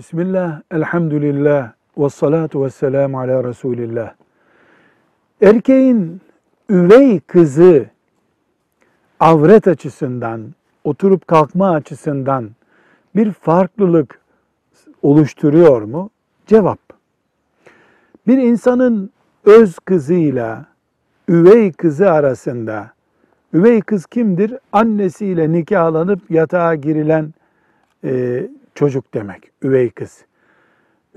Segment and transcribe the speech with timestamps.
[0.00, 4.14] Bismillah, elhamdülillah, ve salatu ve selamu ala Resulillah.
[5.42, 6.20] Erkeğin
[6.70, 7.86] üvey kızı
[9.20, 12.50] avret açısından, oturup kalkma açısından
[13.16, 14.20] bir farklılık
[15.02, 16.10] oluşturuyor mu?
[16.46, 16.78] Cevap.
[18.26, 19.10] Bir insanın
[19.44, 20.66] öz kızıyla
[21.28, 22.90] üvey kızı arasında,
[23.52, 24.54] üvey kız kimdir?
[24.72, 27.34] Annesiyle nikahlanıp yatağa girilen
[28.04, 28.42] e,
[28.80, 30.24] çocuk demek, üvey kız.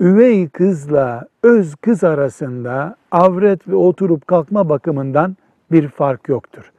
[0.00, 5.36] Üvey kızla öz kız arasında avret ve oturup kalkma bakımından
[5.72, 6.72] bir fark yoktur.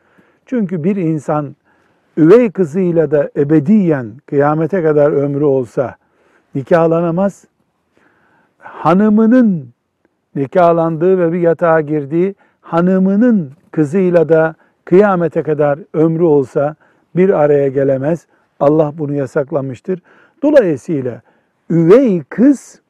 [0.46, 1.56] Çünkü bir insan
[2.18, 5.96] üvey kızıyla da ebediyen kıyamete kadar ömrü olsa
[6.56, 7.46] nikahlanamaz.
[8.58, 9.70] Hanımının
[10.36, 14.56] nikahlandığı ve bir yatağa girdiği hanımının kızıyla da
[14.86, 16.76] kıyamete kadar ömrü olsa
[17.16, 18.28] bir araya gelemez.
[18.60, 20.02] Allah bunu yasaklamıştır.
[20.45, 21.22] Dolayısıyla
[21.70, 22.82] üvey kız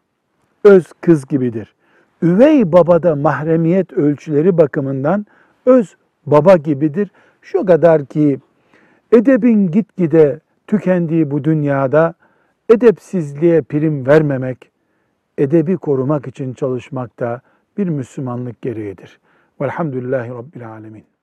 [0.64, 1.76] öz kız gibidir.
[2.22, 5.26] Üvey babada mahremiyet ölçüleri bakımından
[5.66, 7.12] öz baba gibidir.
[7.42, 8.40] Şu kadar ki
[9.12, 12.14] edebin gitgide tükendiği bu dünyada
[12.70, 14.72] edepsizliğe prim vermemek,
[15.38, 17.42] edebi korumak için çalışmak da
[17.78, 19.20] bir Müslümanlık gereğidir.
[19.62, 21.15] Velhamdülillahi Rabbil Alemin.